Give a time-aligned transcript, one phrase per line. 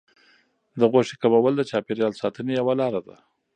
[0.79, 3.15] د غوښې کمول د چاپیریال ساتنې یوه لار ده.